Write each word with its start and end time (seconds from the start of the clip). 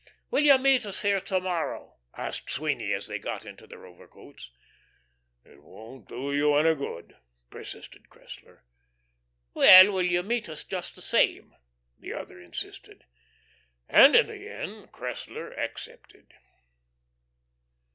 "Will 0.31 0.41
you 0.41 0.57
meet 0.57 0.83
us 0.83 1.03
here 1.03 1.21
to 1.21 1.39
morrow?" 1.39 1.97
asked 2.17 2.49
Sweeny, 2.49 2.91
as 2.91 3.05
they 3.05 3.19
got 3.19 3.45
into 3.45 3.67
their 3.67 3.85
overcoats. 3.85 4.49
"It 5.45 5.61
won't 5.61 6.07
do 6.07 6.33
you 6.33 6.55
any 6.55 6.73
good," 6.73 7.17
persisted 7.51 8.09
Cressler. 8.09 8.61
"Well, 9.53 9.91
will 9.91 10.01
you 10.01 10.23
meet 10.23 10.49
us 10.49 10.63
just 10.63 10.95
the 10.95 11.03
same?" 11.03 11.55
the 11.99 12.13
other 12.13 12.39
insisted. 12.41 13.03
And 13.87 14.15
in 14.15 14.25
the 14.25 14.49
end 14.49 14.91
Cressler 14.91 15.53
accepted. 15.55 16.33